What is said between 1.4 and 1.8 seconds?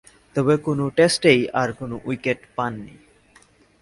আর